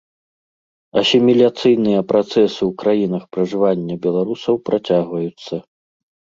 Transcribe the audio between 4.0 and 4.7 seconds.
беларусаў